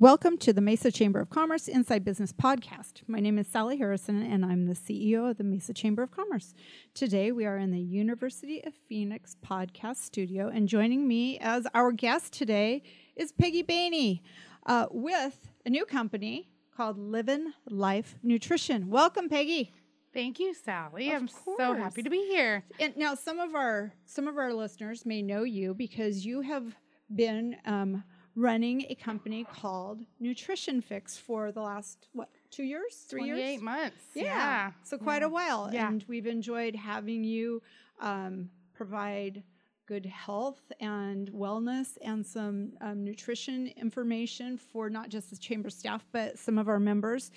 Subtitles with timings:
[0.00, 3.02] Welcome to the Mesa Chamber of Commerce Inside Business Podcast.
[3.06, 6.54] My name is Sally Harrison, and I'm the CEO of the Mesa Chamber of Commerce.
[6.94, 11.92] Today, we are in the University of Phoenix podcast studio, and joining me as our
[11.92, 12.82] guest today
[13.14, 14.22] is Peggy Bainey
[14.64, 18.88] uh, with a new company called Livin' Life Nutrition.
[18.88, 19.70] Welcome, Peggy.
[20.14, 21.10] Thank you, Sally.
[21.10, 22.64] Of I'm so happy to be here.
[22.78, 26.74] And now, some of our some of our listeners may know you because you have
[27.14, 28.02] been um,
[28.44, 33.62] running a company called Nutrition Fix for the last what two years, three 28 years?
[33.62, 34.02] months.
[34.14, 34.24] Yeah.
[34.24, 34.70] Yeah.
[34.82, 35.88] So quite a while, Yeah.
[35.88, 37.62] and we've enjoyed having you
[38.00, 39.42] um, provide
[39.86, 46.06] good health and wellness and some um, nutrition information for not just the chamber staff
[46.12, 47.30] but some of our members.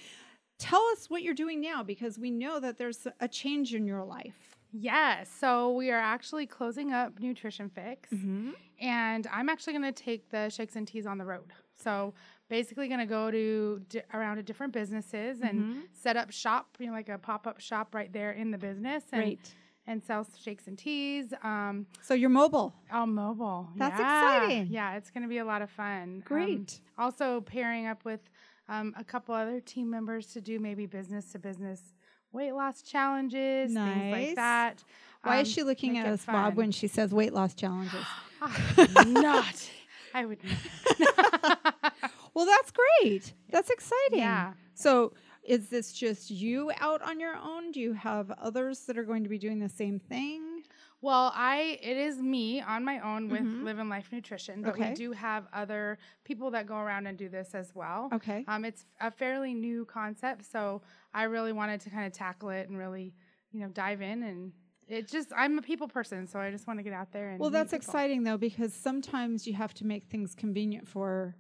[0.60, 4.04] Tell us what you're doing now because we know that there's a change in your
[4.04, 4.56] life.
[4.74, 5.30] Yes.
[5.40, 8.52] So we are actually closing up Nutrition Fix, Mm-hmm.
[8.82, 11.54] and I'm actually going to take the shakes and teas on the road.
[11.76, 12.14] So
[12.50, 15.82] basically, going to go to di- around to different businesses and Mhm.
[15.94, 19.04] set up shop, you know, like a pop up shop right there in the business,
[19.12, 19.56] and Great.
[19.86, 21.34] and sell shakes and teas.
[21.44, 22.74] Um, So you're mobile.
[22.92, 23.70] all mobile.
[23.76, 24.38] That's Yeah.
[24.46, 24.68] exciting.
[24.72, 26.02] Yeah, it's going to be a lot of fun.
[26.04, 26.80] Um, Great.
[26.98, 28.30] also pairing up with
[28.70, 31.94] um, a couple other team members to do maybe business to business
[32.34, 34.84] weight loss challenges, things like that.
[35.24, 38.04] Why is Um, she looking at us, Bob, when she says weight loss challenges?
[39.08, 39.70] Not.
[40.16, 41.94] I would not.
[42.34, 43.34] well, that's great.
[43.50, 44.20] That's exciting.
[44.20, 44.54] Yeah.
[44.76, 47.72] So, is this just you out on your own?
[47.72, 50.64] Do you have others that are going to be doing the same thing?
[51.04, 53.64] Well, I it is me on my own with Mhm.
[53.64, 54.92] Livin' Life Nutrition, but Okay.
[54.92, 58.08] we do have other people that go around and do this as well.
[58.14, 58.46] Okay.
[58.48, 60.82] Um, it's a fairly new concept, so
[61.14, 63.14] I really wanted to kind of tackle it and really,
[63.52, 64.24] you know, dive in.
[64.24, 64.54] And
[64.88, 67.40] it just I'm a people person, so I just want to get out there and.
[67.42, 67.84] Well, that's people.
[67.84, 71.36] exciting though because sometimes you have to make things convenient for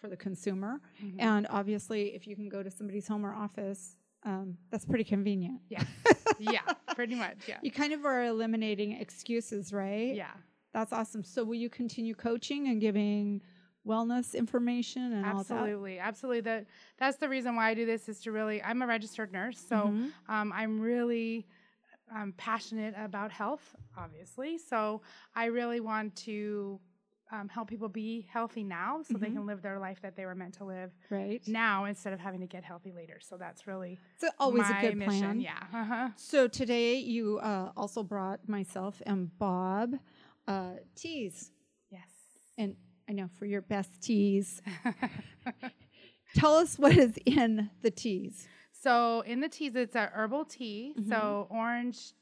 [0.00, 1.16] for the consumer, Mhm.
[1.18, 5.60] and obviously, if you can go to somebody's home or office, um, that's pretty convenient.
[5.70, 5.84] Yeah.
[6.38, 6.60] yeah,
[6.94, 7.36] pretty much.
[7.48, 7.58] Yeah.
[7.62, 10.14] You kind of are eliminating excuses, right?
[10.14, 10.32] Yeah.
[10.74, 11.24] That's awesome.
[11.24, 13.40] So will you continue coaching and giving
[13.86, 15.52] wellness information and all that?
[15.54, 16.40] Absolutely, absolutely.
[16.40, 16.66] That
[16.98, 18.62] that's the reason why I do this is to really.
[18.62, 20.12] I'm a registered nurse, so Mhm.
[20.28, 21.46] um, I'm really
[22.14, 23.74] um, passionate about health.
[23.96, 25.00] Obviously, so
[25.34, 26.78] I really want to
[27.32, 29.34] um, help people be healthy now, so they Mhm.
[29.34, 31.42] can live their life that they were meant to live Right.
[31.48, 33.18] now instead of having to get healthy later.
[33.20, 35.20] So that's really It's always my a good mission.
[35.20, 35.40] plan.
[35.40, 35.66] Yeah.
[35.72, 36.10] Uh-huh.
[36.16, 39.98] So today you uh, also brought myself and Bob
[40.46, 41.50] uh, teas,
[41.90, 42.08] Yes.
[42.56, 42.76] and
[43.08, 44.62] I know for your best teas.
[46.34, 48.46] Tell us what is in the teas.
[48.72, 50.94] So in the teas, it's a herbal tea.
[50.98, 51.08] Mhm.
[51.08, 52.12] So orange,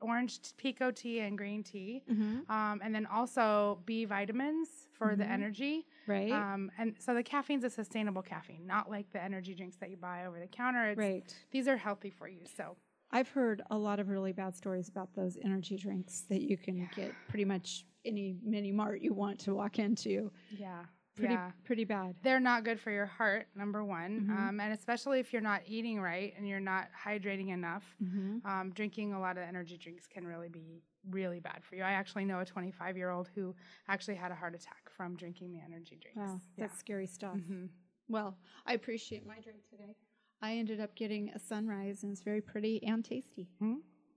[0.00, 2.50] orange pekoe tea and green tea, Mm-hmm.
[2.50, 5.30] um, and then also B vitamins for the Mhm.
[5.30, 5.86] energy.
[6.06, 6.32] Right.
[6.32, 9.96] Um, and so the caffeine's a sustainable caffeine, not like the energy drinks that you
[9.96, 10.90] buy over the counter.
[10.90, 11.46] It's, right.
[11.50, 12.46] These are healthy for you.
[12.46, 12.76] So
[13.10, 16.76] I've heard a lot of really bad stories about those energy drinks that you can
[16.76, 16.86] Yeah.
[16.94, 20.30] get pretty much any mini mart you want to walk into.
[20.50, 20.84] yeah,
[21.18, 21.50] Pretty yeah.
[21.64, 22.14] pretty bad.
[22.22, 24.30] They're not good for your heart, number one, Mhm.
[24.30, 27.96] um, and especially if you're not eating right and you're not hydrating enough.
[28.02, 28.46] Mm-hmm.
[28.46, 31.82] um, drinking a lot of energy drinks can really be really bad for you.
[31.82, 33.54] I actually know a 25 year old who
[33.88, 36.18] actually had a heart attack from drinking the energy drinks.
[36.18, 37.38] Wow, that's scary stuff.
[37.38, 37.66] hmm
[38.08, 39.96] Well, I appreciate my drink today.
[40.40, 43.48] I ended up getting a sunrise, and it's very pretty and tasty.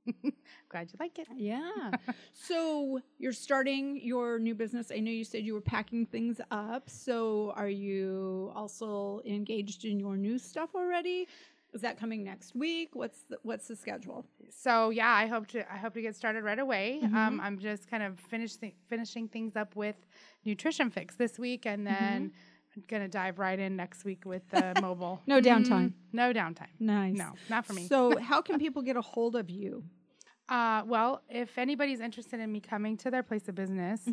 [0.70, 1.28] Glad you like it.
[1.36, 1.92] Yeah.
[2.34, 4.92] so you're starting your new business.
[4.92, 6.90] I know you said you were packing things up.
[6.90, 11.28] So are you also engaged in your new stuff already?
[11.74, 12.90] Is that coming next week?
[12.94, 14.26] What's the, what's the schedule?
[14.50, 17.00] So yeah, I hope to I hope to get started right away.
[17.02, 17.14] Mhm.
[17.16, 19.96] Um, I'm just kind of finishing finishing things up with
[20.44, 22.32] Nutrition Fix this week, and then I'm
[22.88, 25.22] gonna dive right in next week with the mobile.
[25.28, 25.90] No downtime.
[25.90, 25.94] Mhm.
[26.14, 26.68] No downtime.
[26.80, 27.18] Nice.
[27.18, 27.88] No, not for me.
[27.88, 29.84] So how can people get a hold of you?
[30.50, 34.06] Uh, well, if anybody's interested in me coming to their place of business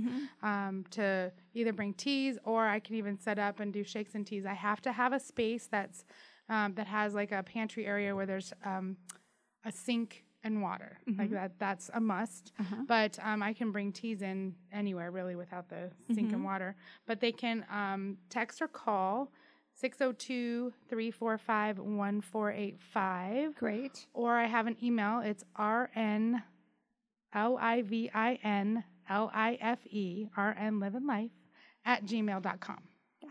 [0.42, 4.24] um, to either bring teas or I can even set up and do shakes and
[4.24, 6.04] teas, I have to have a space that's
[6.48, 8.96] um, that has like a pantry area where there's um,
[9.64, 10.98] a sink and water.
[11.06, 11.32] Like Mhm.
[11.32, 12.52] that, that's a must.
[12.58, 12.76] Uh-huh.
[12.86, 16.34] But um, I can bring teas in anywhere really without the sink Mhm.
[16.34, 16.76] and water.
[17.06, 19.32] But they can um, text or call
[19.74, 24.06] 602 345 1485 Great.
[24.12, 25.20] or I have an email.
[25.20, 26.42] It's R N
[27.32, 31.30] L I V I N L I F E, R N Livin' Life,
[31.84, 32.82] at gmail.com.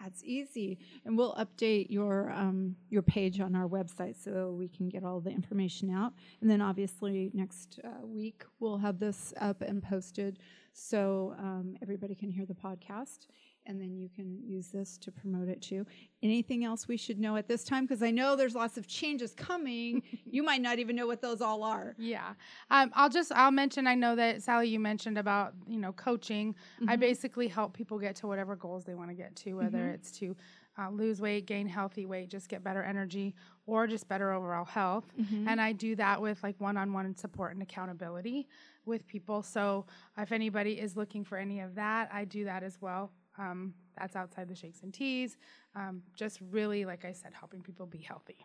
[0.01, 4.89] That's easy, and we'll update your um, your page on our website so we can
[4.89, 6.13] get all the information out.
[6.41, 10.39] And then obviously next uh, week we'll have this up and posted
[10.73, 13.25] so um, everybody can hear the podcast.
[13.67, 15.85] And then you can use this to promote it too.
[16.23, 17.85] Anything else we should know at this time?
[17.85, 20.01] Because I know there's lots of changes coming.
[20.25, 21.93] you might not even know what those all are.
[21.99, 22.33] Yeah.
[22.71, 26.55] Um, I'll just I'll mention I know that Sally you mentioned about, you know, coaching.
[26.87, 30.11] I basically help people get to whatever goals they want to get to, whether it's
[30.19, 30.35] to
[30.79, 33.35] uh, lose weight, gain healthy weight, just get better energy,
[33.65, 35.05] or just better overall health.
[35.47, 38.47] And I do that with like one-on-one support and accountability
[38.85, 39.41] with people.
[39.43, 39.85] So
[40.17, 43.11] if anybody is looking for any of that, I do that as well.
[43.37, 45.37] Um, that's outside the shakes and teas.
[45.75, 48.37] Um, just really, like I said, helping people be healthy.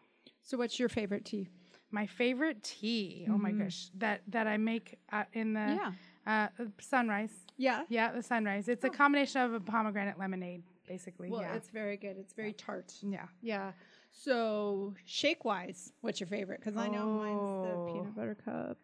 [0.42, 1.48] So, what's your favorite tea?
[1.90, 3.26] My favorite tea.
[3.30, 5.92] Oh my gosh, that that I make uh, in the Yeah.
[6.26, 7.32] uh, sunrise.
[7.58, 7.82] Yeah.
[7.88, 8.68] Yeah, the sunrise.
[8.68, 11.30] It's a combination of a pomegranate lemonade, basically.
[11.30, 12.16] Well, yeah, it's very good.
[12.18, 12.94] It's very tart.
[13.02, 13.26] yeah.
[13.42, 13.72] Yeah.
[14.10, 16.60] So, shake wise, what's your favorite?
[16.60, 17.62] Because I know mine's Oh.
[17.86, 18.78] the peanut butter cup.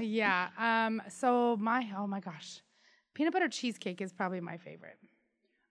[0.00, 0.48] yeah.
[0.58, 1.02] Um.
[1.08, 2.60] So my oh my gosh,
[3.14, 4.98] peanut butter cheesecake is probably my favorite.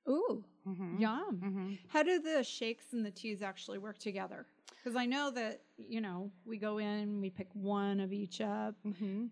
[0.09, 0.99] Ooh, Mhm.
[0.99, 1.39] yum.
[1.41, 1.77] Mhm.
[1.89, 4.45] How do the shakes and the teas actually work together?
[4.77, 8.75] Because I know that, you know, we go in, we pick one of each up,
[8.85, 9.29] Mhm.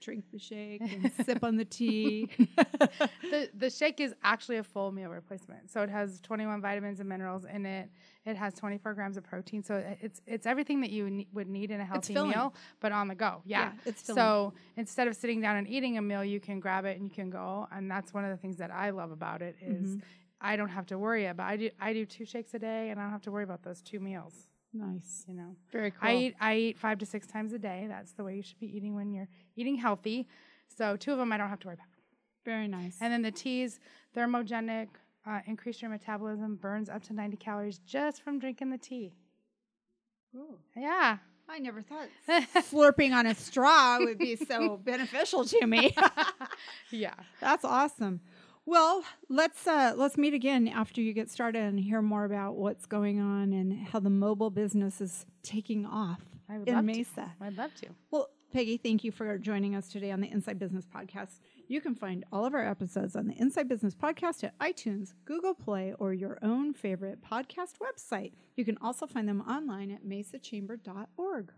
[0.00, 2.28] Drink the shake, and sip on the tea.
[3.30, 5.70] The the shake is actually a full meal replacement.
[5.70, 7.90] So it has 21 vitamins and minerals in it.
[8.24, 9.62] It has 24 grams of protein.
[9.62, 13.08] So it's it's everything that you ne- would need in a healthy meal, but on
[13.08, 13.42] the go.
[13.44, 13.58] Yeah.
[13.58, 14.16] Yeah, it's filling.
[14.20, 17.14] so instead of sitting down and eating a meal, you can grab it and you
[17.14, 17.68] can go.
[17.72, 19.98] And that's one of the things that I love about it is Mm-hmm.
[20.40, 21.48] I don't have to worry about.
[21.48, 23.62] I do I do two shakes a day, and I don't have to worry about
[23.64, 24.46] those two meals.
[24.72, 25.24] Nice.
[25.26, 25.56] You know.
[25.72, 26.08] Very cool.
[26.08, 27.86] I eat I eat five to six times a day.
[27.88, 30.28] That's the way you should be eating when you're eating healthy.
[30.76, 31.86] So two of them I don't have to worry about.
[32.44, 32.96] Very nice.
[33.00, 33.80] And then the teas,
[34.16, 34.88] thermogenic,
[35.26, 39.12] uh, increase your metabolism, burns up to 90 calories just from drinking the tea.
[40.36, 41.18] Ooh, Yeah.
[41.50, 45.94] I never thought slurping on a straw would be so beneficial to me.
[46.90, 47.14] Yeah.
[47.40, 48.20] That's awesome.
[48.68, 52.84] Well, let's uh, let's meet again after you get started and hear more about what's
[52.84, 56.20] going on and how the mobile business is taking off
[56.50, 57.14] I would in love Mesa.
[57.14, 57.32] to.
[57.40, 57.86] I'd love to.
[58.10, 61.40] Well, Peggy, thank you for joining us today on the Inside Business Podcast.
[61.66, 65.54] You can find all of our episodes on the Inside Business Podcast at iTunes, Google
[65.54, 68.32] Play, or your own favorite podcast website.
[68.54, 71.52] You can also find them online at mesachamber.org.